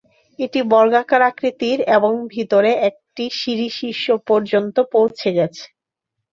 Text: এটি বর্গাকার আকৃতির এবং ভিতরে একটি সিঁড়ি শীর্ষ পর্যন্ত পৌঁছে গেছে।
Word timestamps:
এটি 0.39 0.59
বর্গাকার 0.71 1.21
আকৃতির 1.29 1.79
এবং 1.95 2.11
ভিতরে 2.33 2.71
একটি 2.89 3.23
সিঁড়ি 3.39 3.67
শীর্ষ 3.77 4.05
পর্যন্ত 4.29 4.75
পৌঁছে 4.93 5.29
গেছে। 5.37 5.65